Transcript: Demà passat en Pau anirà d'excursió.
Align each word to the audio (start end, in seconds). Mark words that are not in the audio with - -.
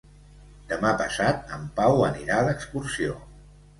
Demà 0.71 0.93
passat 1.01 1.53
en 1.57 1.67
Pau 1.81 2.01
anirà 2.07 2.41
d'excursió. 2.49 3.19